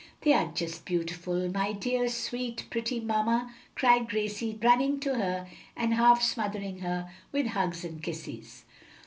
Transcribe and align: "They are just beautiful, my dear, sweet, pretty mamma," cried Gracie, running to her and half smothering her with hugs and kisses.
"They 0.21 0.33
are 0.33 0.47
just 0.51 0.83
beautiful, 0.83 1.47
my 1.51 1.73
dear, 1.73 2.09
sweet, 2.09 2.65
pretty 2.71 2.99
mamma," 2.99 3.53
cried 3.75 4.09
Gracie, 4.09 4.57
running 4.59 4.99
to 5.01 5.13
her 5.13 5.47
and 5.77 5.93
half 5.93 6.23
smothering 6.23 6.79
her 6.79 7.07
with 7.31 7.45
hugs 7.45 7.85
and 7.85 8.01
kisses. 8.01 8.65